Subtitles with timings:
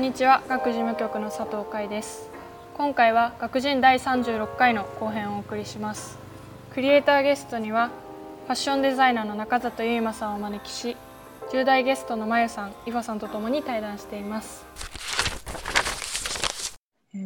[0.00, 0.42] んにちは。
[0.48, 2.30] 学事務局の佐藤海です。
[2.72, 6.18] 今回は学人第36回の後編をお送りします。
[6.72, 7.90] クリエイターゲストには
[8.46, 10.96] ファッションデザイナーの中里優馬さんをお招きし
[11.52, 14.64] 10代ゲストのまゆさん、イファさんとともに対談しています。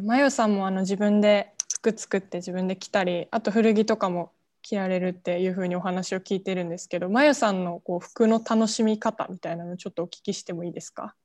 [0.03, 11.15] まゆさんもあの自分で服作って自分で着たりあと古着とかも着られるっていうふうにお話を聞いてるんですけどまゆさんのこう服の楽しみ方みたいなのちょっとお聞きしてもいいですか？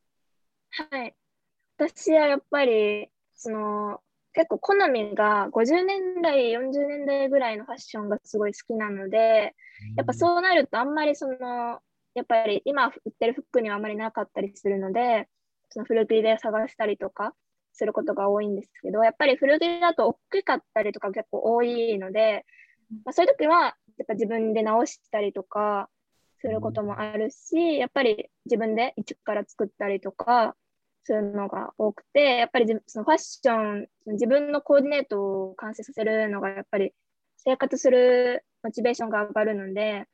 [0.92, 1.12] はい。
[1.88, 4.00] 私はやっぱりその
[4.32, 9.54] 結構好みが50年代40年代ぐらいのファッションがすごい好きなので
[9.96, 11.36] やっぱそうなるとあんまりその
[12.14, 15.28] やっぱり今売ってる服にはあまりなかったりするので
[15.70, 17.34] その古着で探したりとか
[17.72, 22.44] することが多いんですけどやっぱり古着だと大きかったりとか結構多いので
[23.04, 25.88] まあ、そういう時はやっぱ自分で直したりとか
[26.40, 30.56] することもあるし、やっぱり自分で一から作ったりとか
[31.04, 36.92] するのが多くて、やっぱりそのファッション、自分のコーディネートを完成させるのがやっぱり
[37.38, 40.06] 生活するモチベーションが上がるので、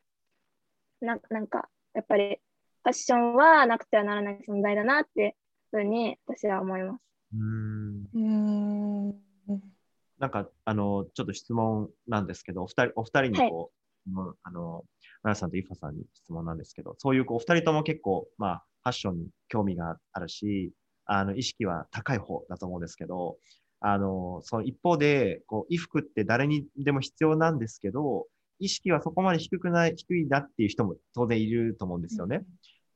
[1.01, 2.41] ななんかやっぱり
[2.83, 5.37] ファッションはなくてはならない存在だなって
[5.71, 7.01] ふうに私は思います。
[7.35, 9.17] うん
[10.19, 13.71] なんか、あの、ちょっと質問なんですけど、お二人、お二人にこ
[14.07, 14.85] う、はい、あの、
[15.23, 20.73] マヤさんとイファさんに質問なんですけど、そういうこう、お二人とも結構、まあ、ファッションに興味があるし、
[21.07, 23.37] あの、意識は高い方だと思うんですけど、
[23.81, 28.27] あの、その一方で、こう、衣服って誰にでも必要なんですけど、
[28.59, 32.37] 意識はそこまで低くない、低いなっていう人も当然いると思うんですよね。
[32.37, 32.45] うん、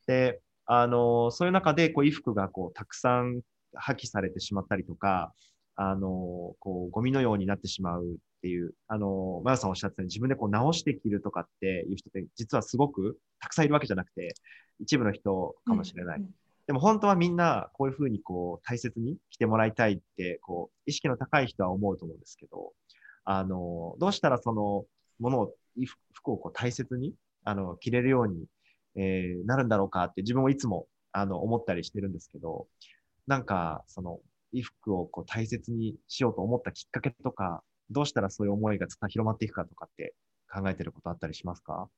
[0.07, 3.43] で、あの、そういう中で、こう、衣服がこう、たくさん
[3.75, 5.33] 破棄されてしまったりとか、
[5.77, 14.35] あの、こう、ゴミのようになってしまうっていう、あの、マヤさんおっしゃってたように自分でこう直して着るとかっていう人って実はすごくたくさんいるわけじゃなくて、
[14.79, 16.19] 一部の人かもしれない。
[16.19, 16.31] うんうん、
[16.67, 22.73] でも本当はみんなこういうふうにこう大切に着てもらいたいって、こう、意識の高い人は思うと思うんですけど、
[23.25, 24.87] あの、どうしたらその
[25.19, 25.55] ものを、
[26.15, 28.47] 服をこう大切に、あの、着れるように、
[28.97, 32.67] えー、なるんだろうかって自分もいつも、あの、思ったりしてるんですけど、
[33.27, 34.21] なんか、その、
[34.53, 40.15] 衣服をこう大切にしようと思ったきっかけとか、どうしたらそういう思いが広まっていくかとかって
[40.53, 41.89] 考えてることあったりしますか？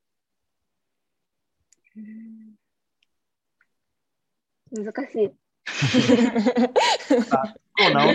[4.71, 5.33] 難しい。
[7.75, 8.15] 服を直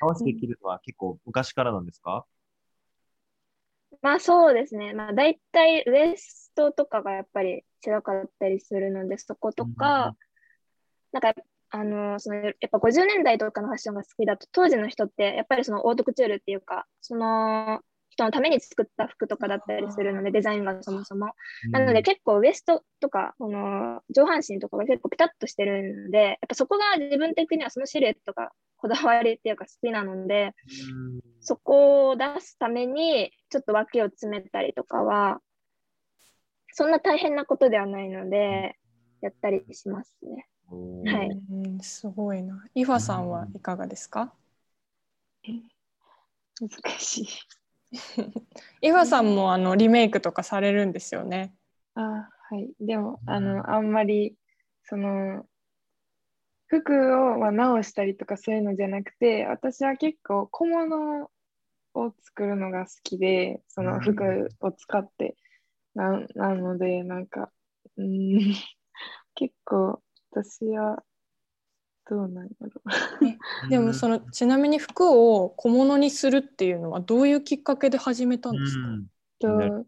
[0.00, 2.26] 直して着るのは結構昔からなんですか？
[4.02, 4.92] まあそうですね。
[4.92, 10.16] まあ大体ウエストとかがやっぱり違かったりするので、そことか、うん、
[11.12, 17.80] なんかあのそのやっぱ50年代とかのファッションが好きだと当時の人ってやっぱりそのオートクチュールっていうかその
[18.10, 21.26] 人のために作った服とかだったりするのでデザインがそもそも、
[21.66, 30.52] うん、なので結構ウエストとかこの上半身とかが結構ピタッとしてるのでやっぱそこが自分的にはそのシルエットがこだわりっていうか好きなので、
[31.14, 35.40] うん、そこを出すためにちょっと脇を詰めたりとかは
[36.72, 38.76] そんな大変なことではないので
[39.20, 40.46] やったりしますね。
[40.70, 42.64] はい、すごいな。
[42.74, 44.32] イファさんはいかがですか、
[46.60, 47.28] 難しい。
[48.82, 51.54] イファさんもあのリメイクとかされるんですよね。
[51.94, 52.70] あはい。
[52.80, 54.34] でも、あの、あんまり、
[54.84, 55.46] その、
[56.66, 56.92] 服
[57.34, 61.30] を、まあ、直したりとかそういうのじゃなくて、私は結構小物
[61.94, 65.36] を作るのが好きで、その服を使って。
[65.94, 67.50] ななので、なんか、
[67.96, 68.38] うん、
[69.34, 71.02] 結構私は
[72.08, 72.82] どうなんだろ。
[73.66, 78.88] う でもそのちなみに服を小物にするっていうのはどういうきっかけで始めたんですか、
[79.40, 79.86] と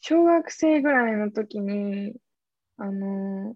[0.00, 2.14] 小学生ぐらいの時に
[2.76, 3.54] あの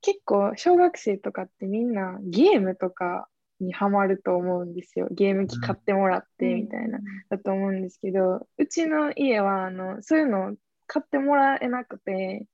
[0.00, 3.28] 結構小学生とかってみんなゲームとか
[3.60, 5.08] にハマると思うんですよ。
[5.12, 6.98] ゲーム機買ってもらってみたいな、
[7.30, 10.56] だと思うんですけどうちの家はあのそういうの
[10.86, 12.46] 買ってもらえなくて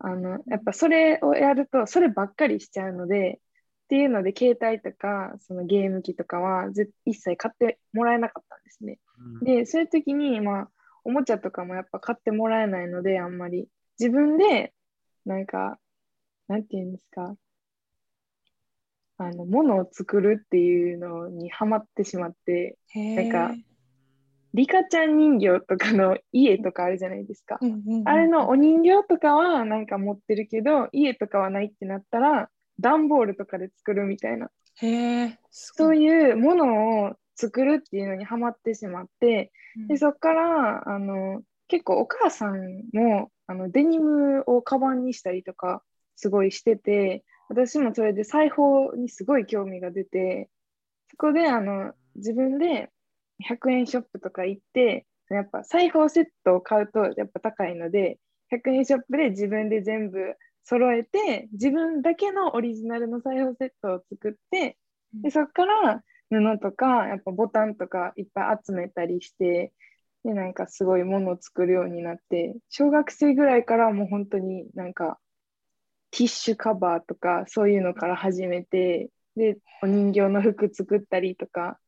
[0.00, 3.40] あのやっぱそれをやるとそればっかりしちゃうので
[3.84, 6.66] っていうので携帯とかそのゲーム機とかは
[7.04, 8.98] 一切買ってもらえなかったんですね。
[9.40, 10.68] うん、でそういう時にまあ
[11.04, 13.68] おもちゃとかもやっぱ買ってもらえないのであんまり。
[13.98, 14.72] 自分で
[15.26, 15.78] なんか
[16.46, 17.34] なんて言うんですか。
[19.20, 23.52] あのものを作るっていうのにハマってしまってなんか
[24.54, 27.58] リカちゃん人形とかの家とかあるじゃないですか。
[27.60, 32.48] うんうんうん、あれのお人形とかはなんか持ってるけど、家とかはないってなったら、
[32.80, 34.50] 段ボールとかで作るみたいな。
[34.80, 45.82] へそういうものを作るっていうのにハマってしまって、うん、でそこからあの結構お母さんもあのデニムをカバンにしたりとか
[46.16, 50.48] すごいしてて私もそれで裁縫にすごい興味が出て、
[51.10, 52.90] そこであの自分で
[53.38, 58.18] 100円ショップとか行って、やっぱ裁縫セットを買うとやっぱ高いので、
[58.50, 64.78] 100円ショップで自分で全部揃えて、自分だけのオリジナルの裁縫セットを作って、
[65.12, 69.72] でそこから布とか、やっぱボタンとかいっぱい集めたりして、
[70.24, 75.18] で、なんかすごいものを作るようになって、小学生ぐらいからもう本当になんか
[76.10, 81.78] ティッシュカバーとかそういうのから始めて、で、お人形の服作ったりとか、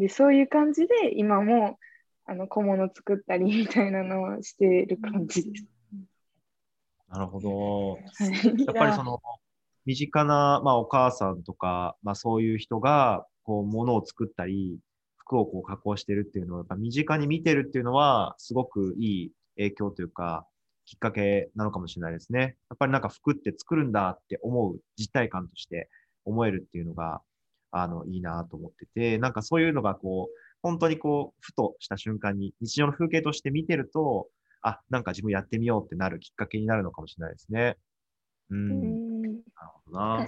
[0.00, 1.78] で、そういう感じで今も
[2.24, 5.66] あの小物作ったり みたいなのをしてる感じです。
[7.08, 7.98] なるほど。
[8.66, 9.20] やっぱりその
[9.84, 14.78] 身近な、まあ、お母さんとか、まあ、そういう人がこう物を作ったり
[15.16, 20.46] 服をこう加工してるっていうのをやっぱ身近に見てるっていうのはすごくいい影響というか
[20.86, 22.56] きっかけなのかもしれないですね。
[22.68, 25.88] やっぱりなんか服って作るんだって思う実体感として
[26.24, 27.22] 思えるっていうのが
[27.72, 34.28] あのいいなと思っててなんかそういうのがこう本当にこうふとした瞬間に日常の風景として見てると
[34.62, 37.76] あなんか自分やってみようってなるきっかけになるのかもしれないですね。
[38.50, 39.34] うん。
[39.36, 39.42] なる
[39.84, 40.26] ほどな。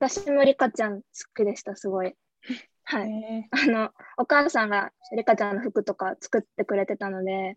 [0.00, 2.14] 私もリカちゃん好きでした、すごい。
[2.84, 3.48] はい。
[3.50, 7.56] あの、お母さんがリカちゃんの服とか作ってくれてたので、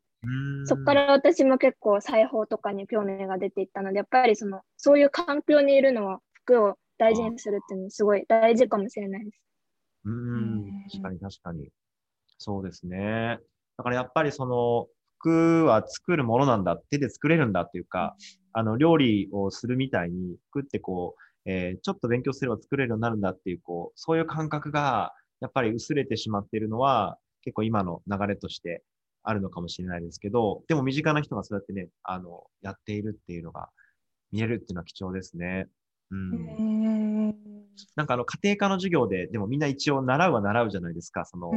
[0.65, 9.37] そこから私も結構裁縫とかに興味が出ていったので、やっぱりその、そういう環境にいるのは服を大事にするっていうのすごい大事かもしれないです。
[10.05, 11.69] うん、確かに確かに。
[12.37, 13.39] そうですね。
[13.77, 14.87] だからやっぱりその、
[15.19, 18.15] 服は作るものなんだ、手で作れるんだっていうか、
[18.51, 28.83] あの、料理をするみたいに、服ってこう、えー、ちょっと勉強すれば作れるようになるんだっていう、こう、そういう感覚が、やっぱり薄れてしまっているのは、結構今の流れとして
[29.23, 33.69] あるのかもしれないですけど、でも身近な人がそうやってね、あの、やっているっていうのが
[34.31, 35.67] 見えるっていうのは貴重ですね。
[36.11, 37.35] うん。
[37.95, 41.51] なんかあの家庭科の授業で、でもみんな一応習うは習うじゃないですか、その、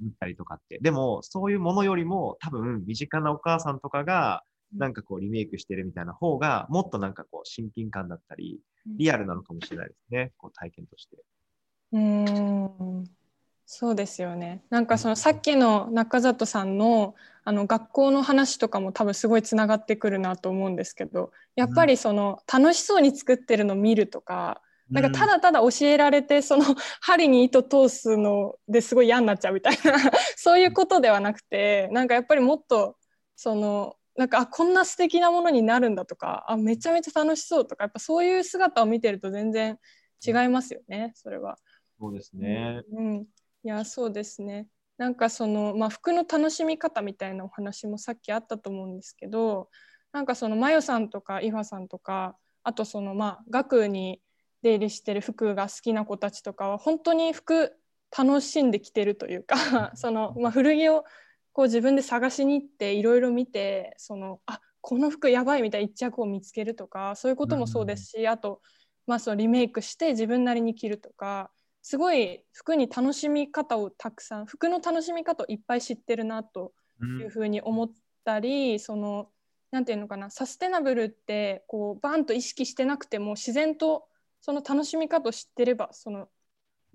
[0.00, 0.78] 見たりとかって。
[0.80, 4.42] でも、そういうものよりも多分身近なお母さんとかが、
[4.76, 11.16] なんかこうリメイクしてるみたいな方が、もっとなんかこう親近感だったり、リアルなのかもしれないですね、こう体験として。
[11.92, 13.04] うん
[13.66, 14.62] そうですよね。
[14.70, 17.14] なんかそのさっきの中里さんの
[17.44, 26.64] あの学校の話とかも多分すごいつながってくるなと思うんですけどやっぱりその楽しそうに作ってるのを見るとかなんかただただ教えられてその
[27.00, 29.98] 針に糸通すのですごい嫌になっちゃうみたいな
[30.36, 32.96] そういうことではなくてなんかやっぱりもっと
[33.34, 39.78] そのなんかあこんな素敵なものになるんだとかあめちゃめちゃ楽しそうとかやっぱそういう姿を見てると全然
[40.24, 41.58] 違いますよねそれは。
[41.98, 43.14] そうですね、うん、
[43.64, 44.66] いやそうですね。
[45.02, 49.68] なんかその、まあ、服の楽しみ方みたいなお話もさっきあったと思うんですけど
[50.12, 54.22] なんかそのマヨさんとかイファさんとかあとそのまあ学に
[54.62, 57.72] 出入りしてる服が好きな子たちとかは本当に服
[58.16, 61.02] 楽しんできてるというかその、まあ、古着を
[61.52, 68.60] こう自分で探しに行っていろいろ見てそのあこの服やばいみたいな一着を見つけるとかそういうこともそうですし、あと、
[69.08, 71.50] まあ、そのリメイクして自分なりに着るとか
[71.82, 76.72] すごい服に楽しみ方をたくさん服の楽しみ方をいっぱい知ってるなと
[77.20, 77.90] いうふうに思っ
[78.24, 79.28] たり、うん、その
[79.72, 84.04] 何て言うのかなサステナブルってこうバンと意識してなくても自然と
[84.40, 86.28] その楽しみ方を知ってればその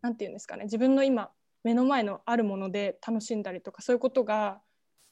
[0.02, 1.32] 何て言うんですかね自分の今
[1.64, 4.62] 目の前のあるもので楽しんだりとかそういうことが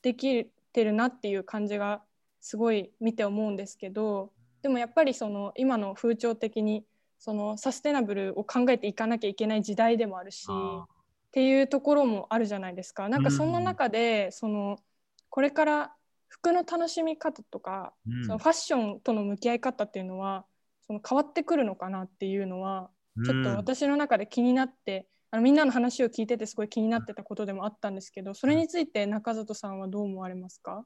[0.02, 2.02] できてるなっていう感じが
[2.40, 6.86] すごい見て思うんですけどでもやっぱりその今の風潮的に
[7.26, 10.86] そのサステナブルを考えていかなきゃいけない時代でもあるしっ
[11.32, 13.10] ていうところもあるじゃないですか。
[13.10, 14.78] なんかそんな中で、その
[15.32, 15.96] これから
[16.28, 17.94] 服の楽しみ方とか、
[18.28, 20.46] そのファッションとの向き合い方っていうのは
[20.86, 22.92] その変わってくるのかなっていうのは
[23.26, 30.86] ちょっと私の中で気になって、あのみんなの話を聞いててすごい気になってたことでもあったんですけどそれについて中里さんはどう思われますか？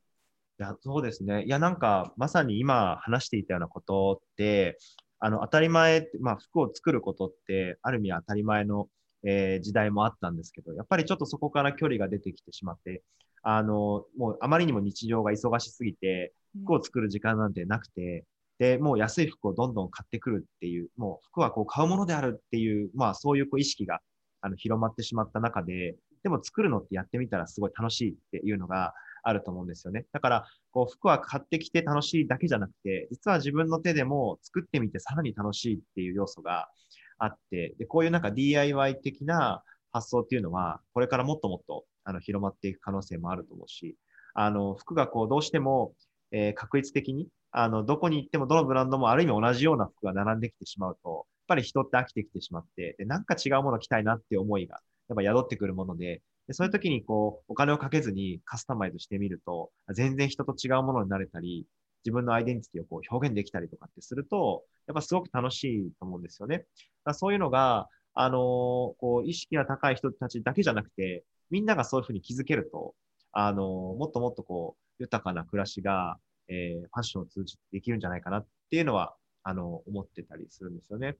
[0.57, 1.43] いやそうですね。
[1.43, 4.77] いやなんかまさに今話していたようなことって
[5.19, 8.87] あの、当たり前、まあ、服を作ることって、ある意味当たり前の、
[9.23, 13.03] えー、時代もあったんですけど、やっぱりちょっとそこから距離が出てきてしまって、
[13.41, 16.33] あの、もうあまりにも日常が忙しすぎて、
[16.63, 18.25] 服を作る時間なんてなくて、
[18.59, 23.99] で、もう安い服をどんどん買ってくるっていう、もう服はこう買うものであるっていう、まあそういうこう意識が
[24.41, 30.05] あの広まってしまった中で、でも作るのってやってみたらすごい楽しいっていうのが、あると思うんですよね。
[30.11, 36.69] だから、こう服は買ってきて楽しいだけじゃなくて、実は自分の手でも作ってみてさらに楽しいっていう要素が
[37.17, 43.97] あって、でこういうなんか DIY 的な発想っていうのは、これからもっともっとあの広まっていく可能性もあると思うし、
[44.33, 45.93] あの服がこうどうしても
[46.31, 61.67] えー確率的に、あの、どこに行ってもどのブランドもある意味同じような服が並んできてしまうと、やっぱり人って飽きてきてしまって、で、なんか違うもの着たいなって思いが、やっぱ宿ってくるもので、でそういう時にこう、お金をかけずにカスタマイズしてみると、全然人と違うものになれたり、
[62.03, 66.65] 自分のアイデンティティをこう表現できたりとかってすると、やっぱすごく楽しいと思うんですよね。
[67.05, 72.95] だそういうのが、あのーこう、意識が高い人たちだけじゃなくて、みんながそういうふうに気づけると、
[73.31, 73.65] あのー
[73.97, 79.13] もっともっとこう、豊かな暮らしが、えーファッションを通じてできるんじゃないかなっていうのは、
[79.43, 81.15] あの思ってたりするんですよね。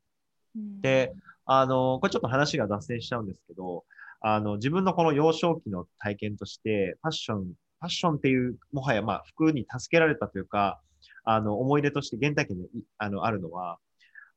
[0.81, 1.13] で、
[1.45, 3.86] あの、これちょっと話が脱線しちゃうんですけど、
[4.22, 10.82] あの、自分のこの幼少期の体験として、ファッション、ファッションっていう、もはやまあ服に助けられたというか、
[11.24, 13.80] あの、思い出として原体験であのあるのは、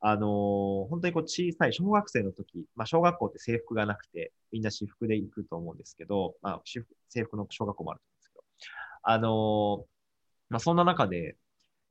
[0.01, 8.43] あの、本当にこう小さい小学生の時、まあ小学校って制服がなくて、みんな私服で行くと思うんですけど、まあ私服制服の小学校もあると思うんですけど、
[9.03, 9.85] あの、
[10.49, 11.37] まあそんな中で、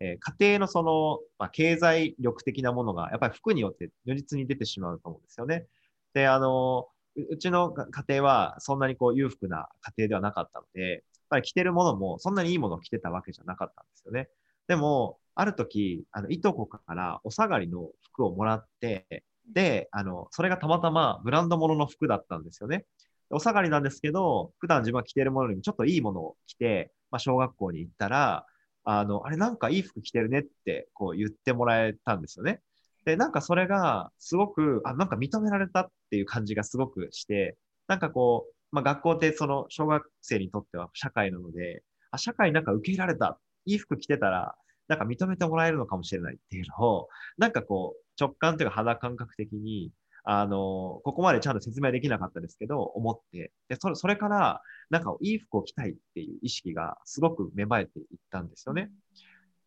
[0.00, 5.66] えー家庭のその、まあ、経済力的なものが、やっぱり服によって如実に出てしまうと思うんですよね。
[6.14, 11.00] で、あの、うちの家庭はそんなにこう裕福な家庭ではなかったので、やっ
[11.30, 14.28] ぱり着てるものもそんなにいいものを着てたわけじゃなかったんですよね。
[14.68, 22.86] でも、ある時、あの、いとこからお下がりの服をもらって、で、あの、それがたまたまブランド物のの服だったんですよね。
[23.30, 28.46] お下がりなんですけど、普段自分が着てるものよりもちょっといいものを着て、まあ、小学校に行ったら、
[28.84, 32.60] あの、あれなんかいい服着てるねってこう言ってもらえたんですよね。
[33.04, 37.56] で、なんかそれがすごく、あ、なんか認められたっていう感じがすごくして、
[37.88, 43.38] なんかこう、まあ学校ってその小学生にとっては社会なので、あ、社会なんか受け入れられた。
[43.64, 44.54] いい服着てたら、
[44.88, 49.92] なんか認めてもらえるのかもしれないっていうのを、 なんかこう、直感というか肌感覚的に、
[50.24, 58.90] あの、ここまでちゃんと説明できなかったですけど、思って、で、それ、それから、なんかいい服を着たいっていう意識がすごく芽生えていったんですよね。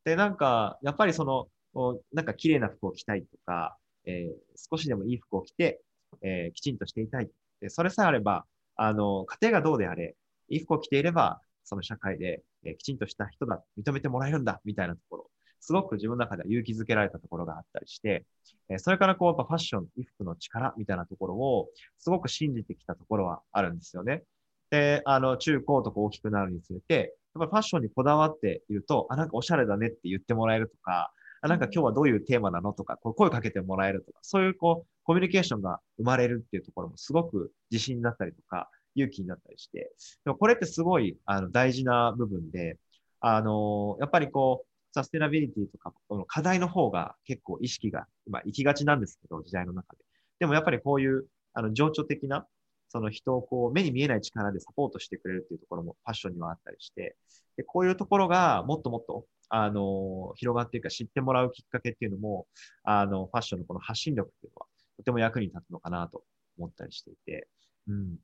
[0.06, 3.78] で、なんか、やっぱりその、こうなんか綺麗な服を着たいとか、
[4.08, 4.36] えー
[4.72, 5.82] 少しでもいい服を着て、
[6.24, 7.32] えーきちんとしていたい。
[7.62, 8.46] でそれさえあれば、
[8.78, 10.16] あの、家庭がどうであれ、
[10.50, 18.26] いい服を着ていれば、その社会で、えーきちんとした人だ、認めてもらえるんだ、みたいなところ、すごく自分の中では勇気づけられたところがあったりして、
[18.70, 24.24] えーそれからこう、やっぱファッション、衣服の力みたいなところを、すごく信じてきたところはあるんですよね。
[24.70, 31.12] で、あの、中高とか大きくなるにつれて、やっぱりファッションにこだわっていると、あ、なんかおしゃれだねって言ってもらえるとか、
[31.46, 32.74] あなんか今日はどういうテーマなの？
[32.74, 39.92] とか、こう声かけてもらえるとか、そういうこう、コミュニケーションが生まれるっていうところもすごく自信になったりとか、勇気になったりして、
[40.24, 42.80] でもこれってすごいあの大事な部分で、
[43.20, 50.00] あのやっぱりこう、サステナビリティとか、この課題の方が結構意識が、まあ、行きがちなんですけど、時代の中で。
[50.40, 52.48] でもやっぱりこういう、あの、情緒的な、
[52.88, 57.18] その人をこう、目に見えない力でサポートしてくれるっていうところもファッションにはあったりして、
[57.58, 62.48] で、こういうところがもっともっと、あの、広がっていくか知ってもらうきっかけっていうのも、
[62.84, 66.24] あの、ファッションのこの発信力っていうのは、とても役に立つのかなと
[66.58, 67.48] 思ったりしていて、
[67.88, 68.16] うん。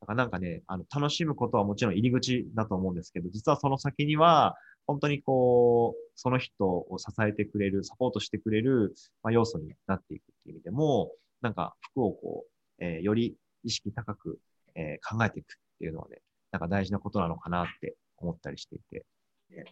[0.00, 4.56] だからなんかね、あの、楽しむことはもちろん入り口だと思うんですけど、実はその先には、
[4.86, 14.38] 本当にこう、その人を支えてくれる、サポートしてくれる、まあ、要素になっていくっていう意味でも、なんか服をこう、えーより意識高く、
[14.74, 19.04] えー考えていくっていうのはね、なんか大事なことなのかなって思ったりしていて、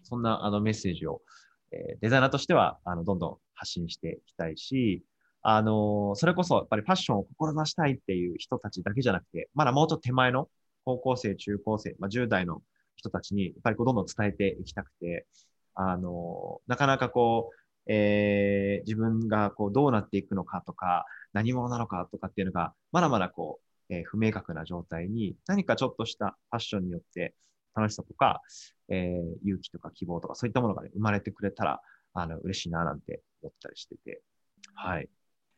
[0.02, 1.22] そんなあのメッセージを、
[1.72, 5.04] えデザイナーとしては、あの、どんどん発信していきたいし、
[5.48, 10.48] あのそれこそやっぱりファッションを志したいっていう人たちだけじゃなくて、まだもうちょっと手前の
[10.84, 12.62] 高校生、中高生、まあ、10代の
[12.96, 15.26] 人たちに、やっぱりこうどんどん伝えていきたくて、
[15.74, 17.50] あのなかなかこ
[17.86, 27.34] う、えー自分がこうどうなっていくのかとか、何者なのかとかっていうのが、まだまだこう、えー不明確な状態に、何かちょっとしたファッションによって
[27.76, 28.42] 楽しさとか、
[28.88, 31.80] えー勇気とか希望とか、そういったものが、ね、生まれてくれたら、
[32.14, 34.22] あの、嬉しいななんて思ったりしてて、
[34.74, 35.08] はい。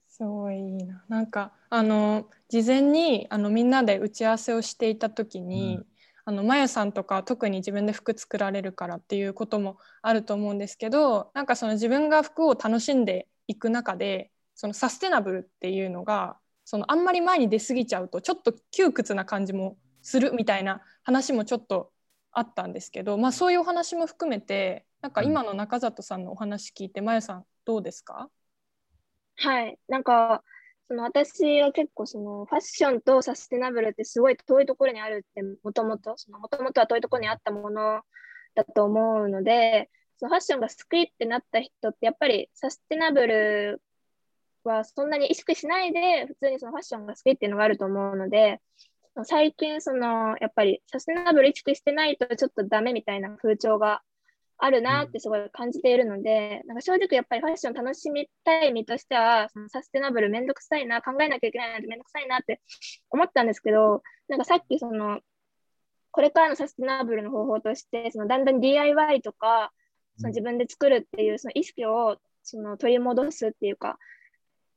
[0.09, 1.05] すごいいいな。
[1.09, 5.87] なんかあの事前にあのみんなで打ち合わせをしていた時に、うん
[6.25, 21.93] あのまゆさんとか特に自分で服作られるからっていうこともあると思うんですけどなんかその自分が服を楽しんでいく中でそのサステナブルっていうのがそのあんまり前に出過ぎちゃうとちょっと窮屈な感じもするみたいな話もちょっと
[22.33, 28.31] あったんですけど、まあ、そういうお話も含めてなんか今の中里さんのお話聞いてまゆさんどうですか？
[29.37, 29.79] はい。
[29.89, 30.43] なんか、
[30.89, 38.01] その私は結構そのファッションとサステナブルってすごい遠いところにあるってもともと、そのもともとは遠いところにあったもの
[38.55, 43.83] だと思うので、そのファッションが好きってなった人ってやっぱりサステナブル
[44.65, 48.61] はそんなに意識しないで普通にそのファッションが好きっていうのがあると思うので、
[49.25, 54.03] 最近そのやっぱりサステナブル意識してないとちょっとダメみたいな風潮が
[54.59, 62.61] あるなってすごい感じているので、なんか正直やっぱりファッション楽しみたい身としては、そのサステナブルめんどくさいな、考えなきゃいけないなってめんどくさいなって
[63.11, 65.21] 思ったんですけど、なんかさっきその、
[66.11, 69.73] これからのサステナブルの方法として、そのだんだん DIY とか、
[70.17, 73.95] その自分で作るっていうその意識をその取り戻すっていうか、っ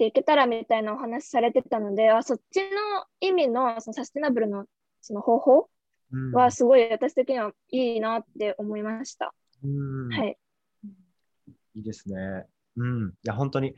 [0.01, 2.65] ていけたらみたいなお話されてたので、あそっちの
[3.19, 4.65] 意味のそのサステナブルの
[4.99, 5.69] その方法
[6.33, 9.31] はすごい私的にはいいなって思いました。
[9.63, 10.37] うんはい。
[11.75, 12.15] いいですね。
[12.77, 13.09] うん。
[13.09, 13.75] いや、本当に、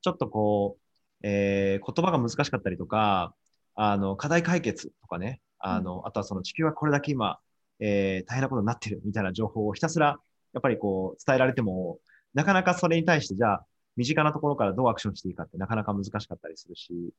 [0.00, 3.34] ちょっとこう、えー、言葉が難しかったりとか、
[3.74, 7.40] あの、課題解決とかね、あの、うん、あとはその地球はこれだけ今、
[7.80, 10.20] えー、大変なことになってるみたいな情報をひたすら、
[10.52, 11.98] やっぱりこう、伝えられても、
[12.32, 17.12] なかなかそれに対して、じゃあ、身近なところからどうアクションしていいかってなかなか難しかったりするし、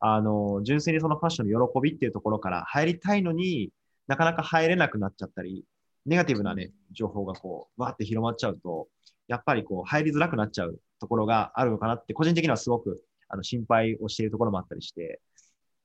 [0.00, 3.70] あの、純粋にそのファッションの喜びっていうところから入りたいのに
[4.06, 5.64] なかなか入れなくなっちゃったり、
[6.06, 8.88] ネガティブなね、情報がこう、わーって広まっちゃうと、
[9.28, 15.20] やっぱりこう、入りづらくなっちゃうところがあるのかなって、個人的にはすごく、あの、心配をしているところもあったりして、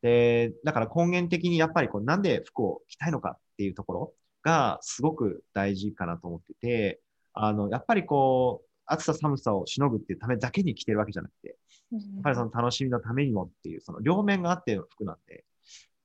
[0.01, 4.13] で、だから根源的にやっぱりこう、なんで服を着たいのかっていうところ
[4.43, 7.01] がすごく大事かなと思ってて、
[7.33, 11.57] あの、やっぱりこう、暑さ寒さをしのぐっていうためだけに着てるわけじゃなくて、
[11.91, 15.45] やっぱりその楽しみのためにもっていう、その両面があっての服なんで、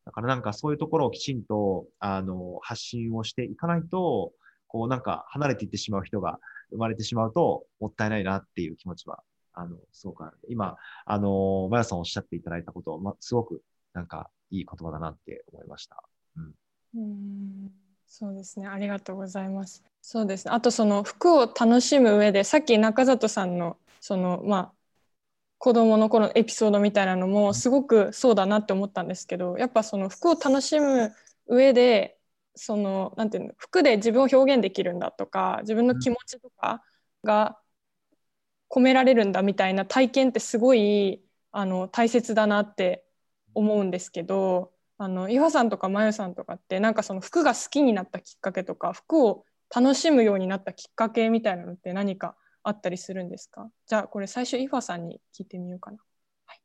[0.04, 4.32] だからなんかそういうところをきちんと、あの、発信をしていかないと、
[4.66, 9.22] こうなんか離れていってしまう人が生まれてしまうと、もったいないなっていう気持ちは、
[9.52, 10.38] あの、すごくある。
[10.48, 13.62] 今、あの、まやさんおっしゃっていただいたことを、ま、すごく
[13.92, 16.02] なんかいい言葉だなって思いました。
[16.36, 16.54] うん。
[16.94, 18.66] うんそうですね。
[18.66, 19.82] ありがとうございます。
[20.02, 20.52] そうですね。
[20.52, 24.72] あとその服を楽しむ上で、さっき中里さんのそのまあ
[25.56, 31.14] 子供の頃のエピソードみたいなのもすごくそうだなって思ったんですけどやっぱその服を楽しむ
[31.46, 32.18] 上で
[32.54, 36.82] そのなんていうの服で自分を表現できるんだとか自分の気持ちとか
[37.24, 37.58] が
[38.70, 43.04] 込められるんだみたいな体験ってすごいあの大切だなって
[43.54, 53.68] 思うんですけどあの岩さんとかまゆさんとかってなんかその服が好きになったきっかけとか服を楽しむようになったきっかけみたいなのって何かあったりするんですか？
[53.88, 55.98] じゃあこれ最初イファさんに聞いてみようかな。
[56.46, 56.60] はい、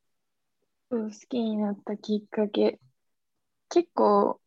[0.92, 2.80] 好きになったきっかけ。
[3.70, 4.40] 結構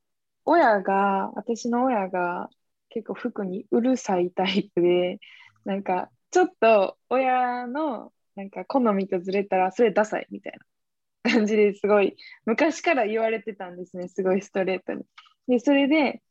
[0.44, 2.48] 親が私の親が
[2.90, 5.18] 結構服にうるさいタイプで
[5.64, 10.64] なんかちょっと親のなんか好みとずれたらそれダサいみたいな。
[11.22, 15.04] 感じですごい昔から言われてたんですねすごいストレートに。
[15.48, 16.22] でそれで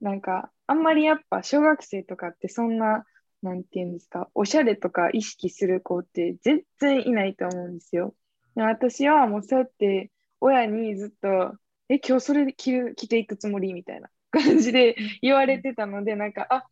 [0.00, 3.04] なんかあんまりやっぱ小学生とかってそんな
[3.42, 8.14] なんていうんですか、おしゃれとか意識する子って全然いないと思うんですよ。
[8.56, 10.10] で私はもうそうやって
[10.40, 11.56] 親にずっと、
[11.88, 13.72] え、今日それ着る着ていくつもり？
[13.72, 16.64] みたいな 感じで言われてたので、なんか、あ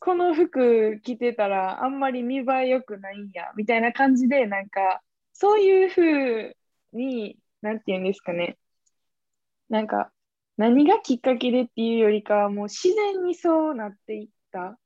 [0.00, 5.02] この服着てたらあんまり見栄え良くないんや、みたいな感じで、なんか、
[5.34, 6.56] そういう風
[6.92, 8.56] に、なんていうんですかね、
[9.68, 10.10] なんか、
[10.56, 14.78] 何がきっかけでっていうよりかは、もう自然にそうなっていった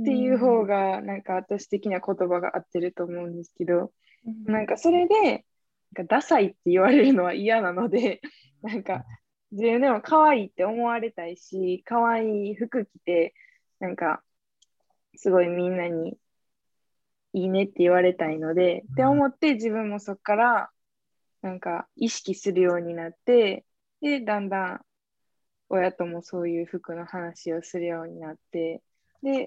[0.00, 3.92] っていう方がなんか私的には言葉が合ってると思うんですけど、
[4.26, 5.44] うん、なんかそれで
[5.94, 8.20] なんかダサいって言われるのは嫌なので
[8.62, 9.04] なんか
[9.50, 13.34] 自分でも可愛いって思われたいし可愛い服着て
[13.80, 14.22] なんか
[15.16, 16.16] すごいみんなに
[17.32, 20.70] いいねって言われたいので、うん、って思って自分もそこから
[21.42, 23.64] なんか意識するようになって
[24.00, 24.80] でだんだん
[25.68, 28.82] 親ともそういう服の話をするようになって
[29.22, 29.46] で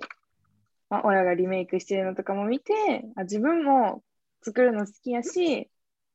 [0.90, 2.74] まあ、親がリメイクしてるのとかも見て
[3.16, 4.04] あ自分も
[4.44, 5.70] 作るの好きやし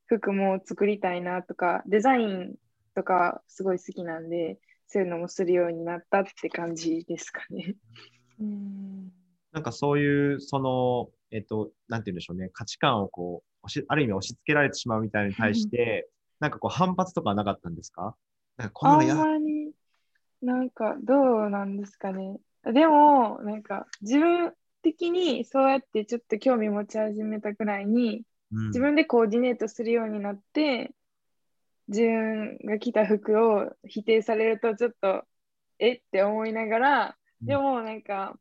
[0.05, 2.55] 服も作りたいなとかデザイン
[2.95, 4.57] とかすごい好きなんで
[4.87, 7.75] そういうのもするようになったって感じですかね。
[8.41, 9.11] うん
[9.53, 12.49] なんかそういうそのえっとなんて言うんでしょうね。
[12.53, 18.15] 価値観をこうある意味押し付けられてしまうみたいに対して、なんかこう反発とかなかったんですか？
[18.57, 19.71] なんかこんなあんまり
[20.41, 22.37] なんかどうなんですかね。
[22.65, 30.91] でもなんか自分的にそうやってちょっと興味持ち始めたくらいに、うん、自分でコーディネートするようになって
[31.87, 35.23] 自分が着た服を否定されるとちょっと
[35.79, 35.93] え？
[35.93, 38.35] って思いながら、でもなんか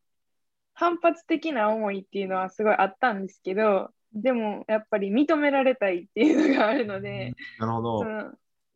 [0.75, 8.05] 反発的な思いっていうのはすごいあったんですけどでもやっぱり認められたいっていうのがあるので、なるほど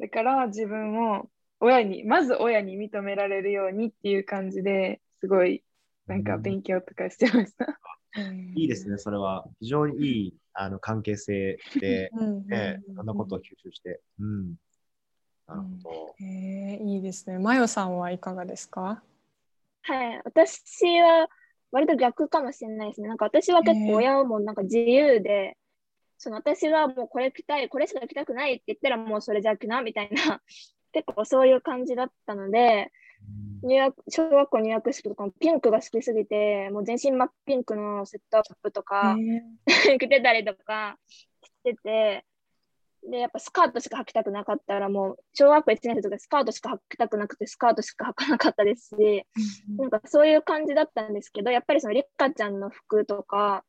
[0.01, 1.29] だから自分を
[1.61, 5.65] 親にまず親に認められるようにっていう感じですごい
[6.07, 7.79] なんか勉強とかしてました。
[8.55, 9.45] いいですね、それは。
[9.61, 12.11] 非常にいいあの関係性で、
[12.47, 14.01] ね、いろんなことを吸収して。
[14.21, 14.55] うん。
[15.49, 16.15] なるほど。
[16.21, 17.39] えー、いいですね。
[17.39, 19.03] マヨさんはいかがですか？
[19.83, 21.29] はい、私は、
[21.75, 23.09] 割と逆かもしれないですね。
[23.09, 25.57] なんか私は結構親もなんか自由で、
[26.19, 30.41] その私はもうこれ着たい、これしか着たくないって言ったらもうそれじゃ着なみたいな、
[30.93, 32.93] 結構そういう感じだったので、
[33.65, 39.17] 入学小学校入学式とかもピンクが好きすぎて、もう全身真っピンクのセットアップとか
[39.99, 40.97] 着てたりとか
[41.43, 42.25] してて、
[43.11, 49.27] で、やっぱスカートしか履きたくなかったら、もう小学校1年生とかスカートしか履きたくなくて、スカートしか履かなかったですし、
[49.77, 53.65] なんかそういう感じだったんですけど、やっぱりそのリカちゃんの服とか、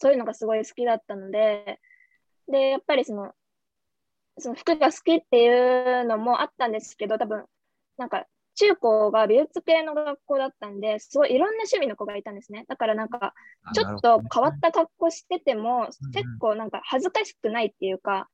[0.00, 1.80] そういうのがすごい好きだったので、
[2.48, 3.32] で、やっぱりその、
[4.38, 7.44] その服が好きっていうのもあったんですけど、多分、
[7.96, 8.26] なんか
[8.58, 12.64] 中高が美術系の学校だったんで、すごいいろんな趣味の子がいたんですね。
[12.68, 13.32] だからなんか、
[13.72, 18.28] ちょっと変わった格好してても、結構なんか恥ずかしくないっていうか、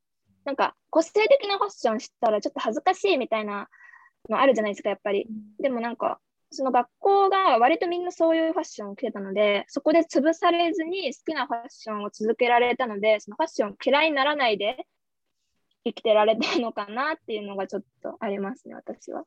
[0.44, 3.68] なんか個性的なファッションしたらちょっと恥ずかしいみたいな
[4.30, 5.26] のあるじゃないですか、やっぱり。
[5.60, 14.86] でもなんか、その学校が割とみんなそういうファッションを着てたので、そこで潰されずに好きなファッションを続けられたので、そのファッション嫌いにならないで
[15.84, 19.24] 生きてられたのかなっていうのがちょっとありますね、私は。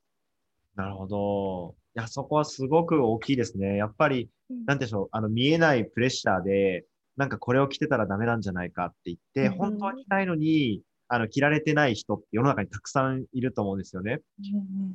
[0.78, 1.76] なるほど。
[1.96, 3.78] いや、そこはすごく大きいですね。
[3.78, 4.30] やっぱり、
[4.68, 6.86] なんでしょう、あの、見えないプレッシャーで、
[7.18, 14.22] なんかこれを着てたらダメなんじゃないかって言って、本当は着たいのに、あの、着られてない人って世の中にたくさんいると思うんですよね。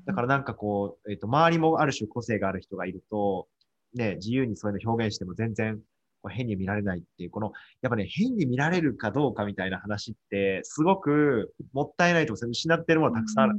[0.06, 3.48] だからなんかこう、えっ、ー、と、周りもある種個性がある人がいると、
[3.94, 5.80] ね、自由にそういうの表現しても全然
[6.22, 12.72] こう変に見られないっていう、この、やっぱね、変に見られるかどうかみたいな話って、すごくもったいないと思うんですよ。
[12.72, 13.58] 失ってるものたくさんある。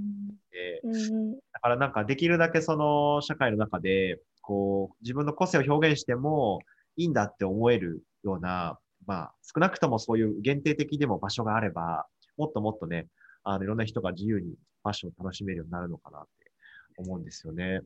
[1.53, 6.59] だからなんかできるだけその社会の中で、こう、自分の個性を表現しても
[6.95, 13.07] いいんだって思えるような、まあ、少なくともそういう限定的でも場所があれば、もっともっとね、
[13.43, 16.51] あの、いろんな人が自由にファッションを楽しめるようになるのかなって
[16.97, 17.81] 思うんですよね。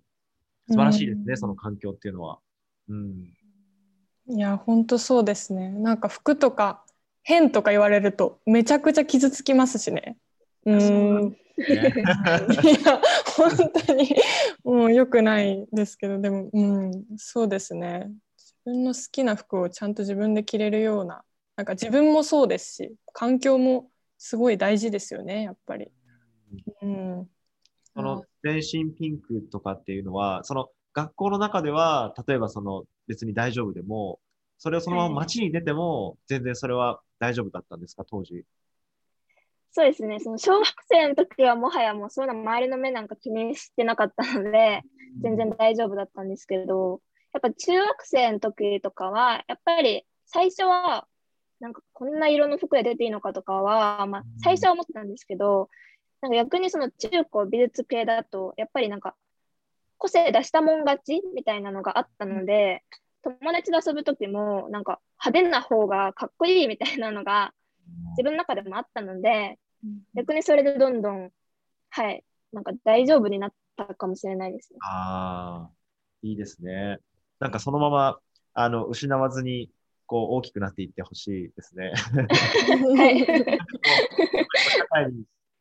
[0.70, 2.40] 素晴らしいですね、その環境っていうのは。
[2.90, 3.34] うん。
[4.30, 5.70] いや、本当そうですね。
[5.70, 6.84] なんか服とか
[7.28, 10.18] 変とか言われるとめちゃくちゃ傷つきますしね。
[10.66, 11.38] うん。
[11.58, 11.63] い
[12.86, 13.02] や
[13.36, 14.16] 本当に
[14.63, 21.24] もう良くないですけどでも、うん、そうですね自分の好きな服をちゃんと自分で着れるような
[21.56, 25.88] なんか自分もそうですし環境もすごい大事ですよねやっぱり。
[26.82, 27.28] うん、
[27.94, 34.20] その全身ピンクとかっていうのはその学校の中では例えばその別に大丈夫でも
[34.58, 38.44] それをそのまま街に出ても全然それは大丈夫だったんですか当時？
[39.72, 44.82] そうですね、その小学生の時はもはやもうそういうの周りの目なんか気にしてなかったので、
[45.22, 47.00] 全然大丈夫だったんですけど、
[47.32, 51.06] やっぱ中学生の時とかは、やっぱり最初は、
[51.60, 55.70] なんかこんな色の服で出ていいのかとかは、まあ、最初は思ってたんですけど、
[56.22, 59.16] なんか逆にその中高美術系だと、やっぱりなんか
[59.98, 62.84] 個性出したもん勝ちみたいなのがあったので、
[63.24, 67.54] 友達と遊ぶ時もなんか派手な方がかっこいいみたいなのが
[68.12, 69.60] 自分の中でもあったので、
[70.16, 71.32] 逆にそれでどんどん、
[71.90, 74.80] はい、なんか大丈夫になったかもしれないですね。
[74.82, 75.72] ああ、
[76.22, 76.98] いいですね。
[77.40, 78.20] なんかそのまま、
[78.54, 79.70] あの、失わずに、
[80.06, 81.92] こう、大きくなっていってほしいですね。
[84.90, 85.14] はい。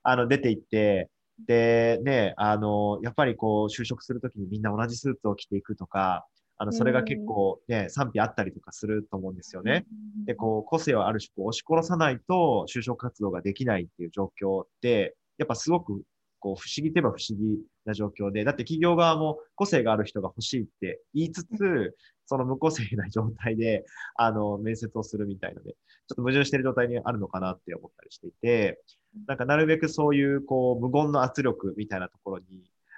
[0.02, 1.10] あの、出ていって、
[1.46, 6.26] で、ね、あの、やっぱりこう、就職するときにみんな同じスーツを着ていくとか、
[6.58, 9.84] あの、それが結構ね、賛否あったりとかすると思うんですよね。
[10.24, 16.02] で、こう、個性をある種こう押し殺さないと就職活動ができないっていう状況って、やっぱすごく
[16.38, 23.84] こう不思議といえば不思議な状況で、だって企業側も個性がある人が欲しいって言いつつ、その無個性な状態で、
[24.16, 25.76] あの、面接をするみたいので、ちょ
[26.14, 28.82] っと矛盾してる状態にあるのかなって思ったりしていて、
[29.26, 32.44] なんかなるべくそういう、こう、無言の圧力みたいなところに、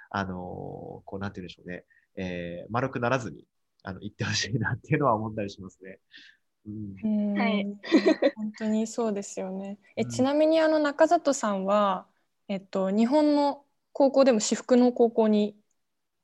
[0.09, 1.85] あの、こう、なんて言うんでしょうね。
[2.15, 3.45] えー、丸くならずに、
[3.83, 5.99] あの、行ってほしいなっていうのは思ったりしますね。
[6.67, 7.77] うん、はい。
[8.35, 9.79] 本当にそうですよね。
[9.95, 12.07] え、ちなみにあの中里さんは、
[12.47, 15.57] えっと、日本の高校でも私服の高校に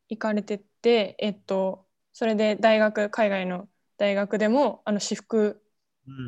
[0.10, 1.85] 行かれてて、えっと、
[2.18, 5.62] それで大学海外の大学でもあの私服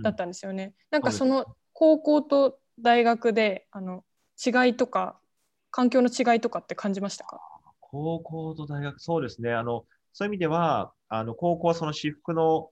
[0.04, 0.66] だったんですよね。
[0.66, 4.04] うん、なんかその高校と大学であの
[4.46, 5.18] 違いとか
[5.72, 7.40] 環境の違いとかって感じましたか？
[7.80, 9.54] 高校と大学、そうですね。
[9.54, 12.70] あの、そういう意味では、あの、高校はその私服の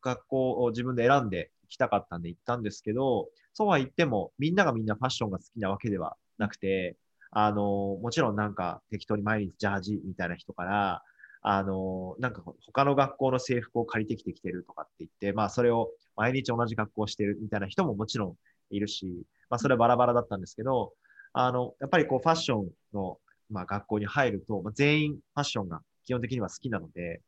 [0.00, 6.96] 学校を自分で選んで行きたかったんで行ったんですけど、そうは言っても、みんながみんなファッションが好きなわけではなくて、
[7.32, 11.02] あの、もちろんなんか適当に毎日ジャージみたいな人から、
[11.42, 18.36] あの、なんか他の学校の制服を借りてきてきてるとかって言って、まあそれを毎日同じ学校してるみたいな人ももちろん
[18.70, 20.92] いるし、まあそれはバラバラだったんですけど、
[21.32, 23.18] あの、やっぱりこうファッションの
[23.52, 27.20] まあ、学校に入ると、まあ、全員ファッションが基本的には好きなので、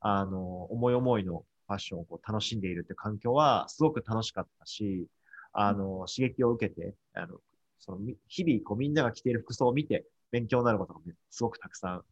[0.00, 5.06] あの、思い思いのファッションをこう楽しんでいるって環境はすごく楽しかったし、
[5.52, 7.38] あの、刺激を受けて、あの、
[7.78, 12.04] その、日々こうみんなが着ている服装を見て勉強になることがすごくたくさん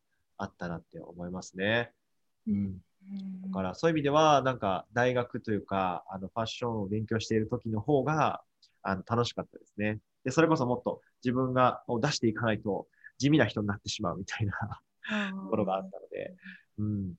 [0.43, 1.93] あったなって思いますね。
[2.47, 2.79] うん。
[3.43, 8.43] だからそういう意味では、なんか大学というか、あの、ファッションを勉強している時の方が、
[8.83, 9.99] あの、楽しかったですね。
[10.25, 12.87] で、それこそもっと自分がを出していかないと
[13.19, 14.53] 地味な人になってしまうみたいな
[15.43, 16.35] ところがあったので、
[16.79, 17.15] うん。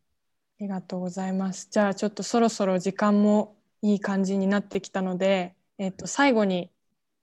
[0.60, 1.68] ありがとうございます。
[1.72, 6.72] じゃあちょっとそろそろ時間もいい感じになってきたので、えっと、最後に、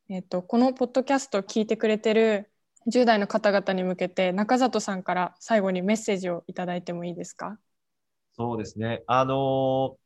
[0.09, 2.48] えっと、このポッドキャストを聞いてくれてる
[2.89, 7.59] 10代の方々に向けて中里さんから最後にメッセージをいただいてもいいですか？
[8.33, 9.03] そうですね。
[9.07, 9.97] あのー、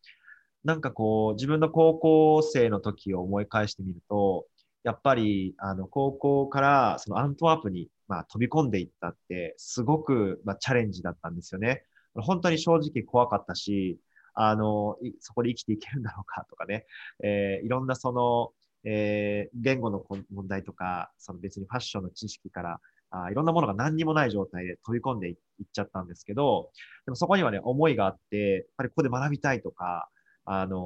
[0.64, 4.46] なんかこう、自分の高校生の時を思い返してみると、
[4.84, 11.84] やっぱり、あの、高校からそのアントワープに、まあ、飛び込んでいったって、すごく、まあ、チャレンジだったんですよね。
[12.14, 13.98] 本当に正直怖かったし、
[14.34, 16.86] あの、そこで生きていけるんだろうかとかね、
[17.22, 18.52] えー、いろんなその、
[18.84, 25.36] えー、言語の問題とか、その別にファッションの知識から、あいろんなものが何にもない状態で飛び込んでいっ
[25.70, 26.70] ちゃったんですけど、
[27.04, 30.08] でもそこにはね、思いがあって、やっぱりここで学びたいとか、
[30.44, 30.80] あのー、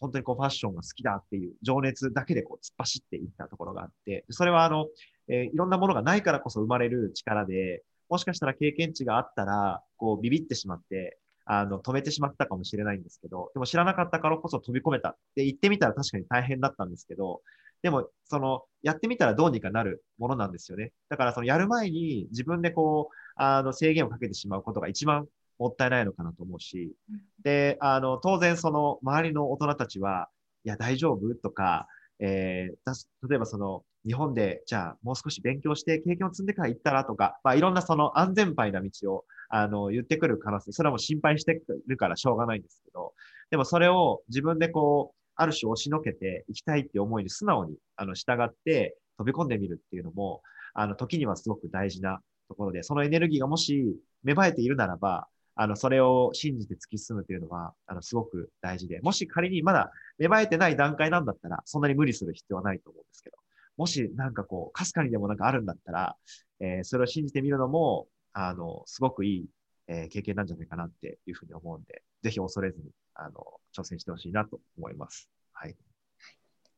[0.00, 4.88] 本当にこうファッションが好きだっていう情熱だけでこう突っ走っていったところがあって、それはあの、
[5.28, 17.42] えー、いろんなものがないからこそ生まれる力で、もしかしたら経験値があったら、こうビビってしまって、あの、止めてしまったかもしれないんですけど、でも知らなかったからこそ飛び込めたって言ってみたら確かに大変だったんですけど、
[17.82, 20.92] でも、その、やってみたらどうにかなるものなんですよね。
[21.08, 25.26] だから、その、やる前に自分でこう、あの、制限をかけてしまうことが一番
[25.58, 26.94] もったいないのかなと思うし、
[27.42, 30.28] で、あの、当然その、周りの大人たちは、
[30.64, 31.88] いや、大丈夫とか、
[32.20, 43.12] えー、例えばその、日本で、じゃあ、もう少し勉強して経験を積んでから行ったらとか、まあ、いろんなその安全牌な道を、あの、言ってくる可能性、それはもう心配してくるからしょうがないんですけど、
[43.50, 50.40] でもそれを自分でこう、ある種押しのけていきたいって思いに素直に、あの、従って飛び込んでみるっていうのも、
[50.72, 63.36] あの、時にはすごく大事なところで、そのエネルギーがもし芽生えているならば、あの、それを信じて突き進むというのは、あの、すごく大事で、もし仮にまだ芽生えてない段階なんだったら、そんなに無理する必要はないと思うんですけど、
[63.76, 66.16] もしなんかこう、かすかにでもなんかあるんだったら、
[66.60, 69.46] えー、それを信じてみるのも、あの、すごくいい、
[69.88, 73.32] えー、経験なんじゃないかなっていうふうに思うんで、ぜひ恐れずに、あの、
[73.76, 75.28] 挑戦してほしいなと思います。
[75.52, 75.76] はい。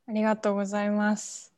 [0.06, 1.54] ありがとうございます。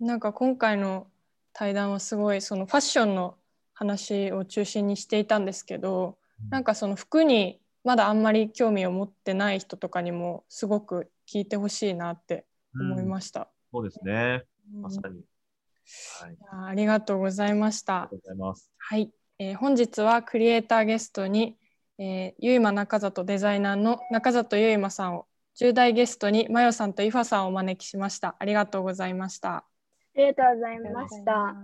[0.00, 1.06] なんか今回の
[1.52, 3.36] 対談はすごいそのファッションの
[3.72, 6.18] 話を中心にしていたんですけど、
[6.50, 12.46] なんかその服にまだあんまり興味を持ってない人とかにもすごく聞いてほしいなって
[12.78, 13.48] 思いました。
[13.70, 14.44] そうですね。
[14.80, 15.22] まさに。
[16.20, 18.10] はい、ありがとうございました。
[18.78, 21.56] はい、えー、本日はクリエイターゲストに、
[21.98, 25.26] えー、ゆいま中里デザイナーの中里ゆいまさんを
[25.60, 28.36] 10代ゲストにまよさんといファさんをお招きしました。
[28.38, 29.56] ありがとうございました。
[29.56, 29.64] あ
[30.14, 31.56] りがとうございました。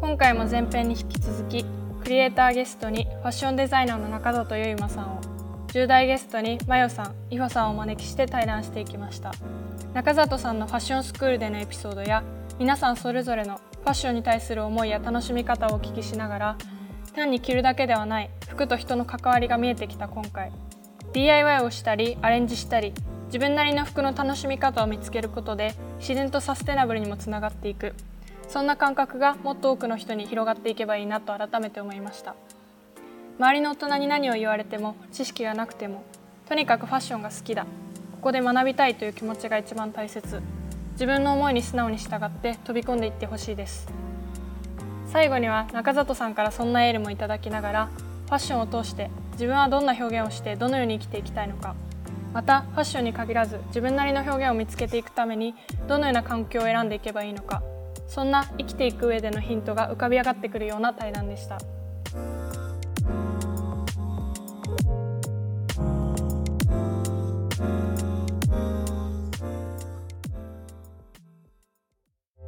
[0.00, 1.64] 今回も前編に引き続き
[2.02, 5.20] クリエイターゲストにファッションデザイナーの中里ゆいまさんを
[5.68, 9.32] 10代ゲストにまよさん、いフさんをお招きして対談していきました
[9.94, 12.22] 中里さんのファッションスクールでのエピソードや
[12.58, 16.58] 皆さんそれぞれのファッションに対する思いや楽しみ方をお聞きしながら
[17.18, 20.52] 単に着るだけではない服と人の関わりが見えてきた今回。
[21.12, 22.92] DIY をしたりアレンジしたり
[23.26, 27.94] 自分なりの服の楽しみ方を見つけることで自然とサステナブルにもつながっていく。
[28.46, 32.34] そんな感覚がもっと多くの人に広がっていけばいいなと改めて思いました。
[33.38, 36.02] 周りの大人に何を言われても知識がなくても
[36.48, 37.66] とにかくファッションが好きだ。
[38.18, 40.42] ここで学びたいという気持ちが一番大切。
[40.94, 43.86] 自分の思いに素直に従って飛び込んでいってほしいです。
[45.06, 47.86] 最後には中里さんからそんなエールもいただきながら
[48.26, 51.76] ファッションを通して自分はどんな表現をしてどのように生きていきたいのか。
[52.34, 55.54] またファッションに限らず自分なりの表現を見つけていくために
[55.86, 57.62] どのような環境を選んでいけばいいのか。
[58.08, 61.58] そんな生きていく上でのヒントが浮かび上がってくるような対談でした。